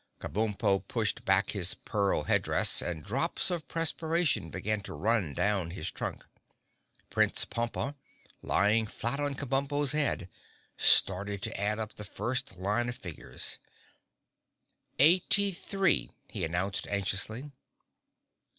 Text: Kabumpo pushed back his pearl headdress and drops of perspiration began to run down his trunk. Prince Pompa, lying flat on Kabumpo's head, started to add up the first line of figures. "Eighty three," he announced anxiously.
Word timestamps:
Kabumpo 0.19 0.79
pushed 0.87 1.25
back 1.25 1.51
his 1.51 1.75
pearl 1.75 2.23
headdress 2.23 2.81
and 2.81 3.03
drops 3.03 3.51
of 3.51 3.67
perspiration 3.67 4.49
began 4.49 4.81
to 4.81 4.95
run 4.95 5.35
down 5.35 5.69
his 5.69 5.91
trunk. 5.91 6.25
Prince 7.11 7.45
Pompa, 7.45 7.93
lying 8.41 8.87
flat 8.87 9.19
on 9.19 9.35
Kabumpo's 9.35 9.91
head, 9.91 10.27
started 10.75 11.43
to 11.43 11.55
add 11.55 11.77
up 11.77 11.93
the 11.93 12.03
first 12.03 12.57
line 12.57 12.89
of 12.89 12.95
figures. 12.97 13.59
"Eighty 14.97 15.51
three," 15.51 16.09
he 16.29 16.43
announced 16.43 16.87
anxiously. 16.87 17.51